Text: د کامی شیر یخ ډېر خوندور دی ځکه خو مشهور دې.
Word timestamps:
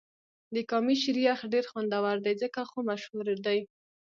د 0.55 0.57
کامی 0.71 0.95
شیر 1.01 1.17
یخ 1.27 1.39
ډېر 1.53 1.65
خوندور 1.71 2.15
دی 2.25 2.33
ځکه 2.41 2.59
خو 2.69 2.79
مشهور 2.89 3.27
دې. 3.45 3.59